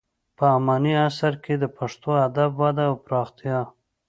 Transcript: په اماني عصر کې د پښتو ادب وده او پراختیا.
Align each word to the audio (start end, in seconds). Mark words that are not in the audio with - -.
په 0.37 0.45
اماني 0.57 0.93
عصر 1.05 1.33
کې 1.43 1.53
د 1.59 1.65
پښتو 1.77 2.09
ادب 2.27 2.51
وده 2.61 2.83
او 2.89 2.95
پراختیا. 3.05 3.59